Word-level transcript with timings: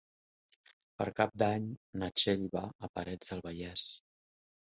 Per 1.01 1.05
Cap 1.19 1.35
d'Any 1.41 1.67
na 2.03 2.09
Txell 2.21 2.47
va 2.57 2.65
a 2.87 2.91
Parets 2.95 3.31
del 3.33 3.45
Vallès. 3.49 3.87